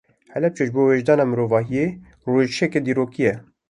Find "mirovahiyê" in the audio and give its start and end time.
1.31-1.85